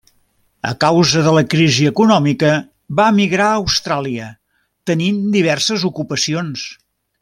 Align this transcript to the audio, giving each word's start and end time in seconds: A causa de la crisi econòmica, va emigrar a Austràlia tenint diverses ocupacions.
A 0.69 0.69
causa 0.85 1.21
de 1.27 1.33
la 1.35 1.43
crisi 1.51 1.85
econòmica, 1.89 2.49
va 3.01 3.07
emigrar 3.15 3.51
a 3.53 3.61
Austràlia 3.65 4.33
tenint 4.93 5.25
diverses 5.41 5.91
ocupacions. 5.95 6.71